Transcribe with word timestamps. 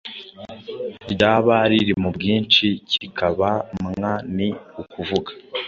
ryaba 1.11 1.55
riri 1.69 1.93
mu 2.01 2.09
bwinshi 2.15 2.65
kikaba 2.89 3.49
mwa. 3.83 4.13
Ni 4.35 4.49
ukuvuga 4.81 5.31